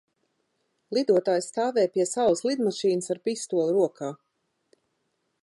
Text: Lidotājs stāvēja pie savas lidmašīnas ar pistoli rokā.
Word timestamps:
Lidotājs 0.97 1.49
stāvēja 1.53 1.91
pie 1.97 2.07
savas 2.13 2.41
lidmašīnas 2.51 3.13
ar 3.17 3.21
pistoli 3.29 3.77
rokā. 3.79 4.11